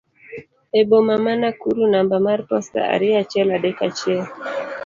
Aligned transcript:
e 0.79 0.81
boma 0.89 1.15
ma 1.25 1.33
Nakuru 1.41 1.81
namba 1.93 2.15
mar 2.27 2.39
posta 2.49 2.79
ariyo 2.93 3.15
auchiel 3.19 3.49
adek 3.57 3.77
achiel 3.87 4.21